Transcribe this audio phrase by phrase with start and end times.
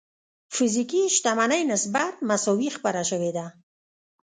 [0.55, 3.45] فزيکي شتمنۍ نسبت مساوي خپره شوې ده.